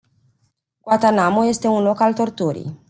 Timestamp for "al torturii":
2.01-2.71